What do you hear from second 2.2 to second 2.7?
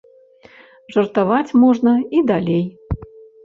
і далей.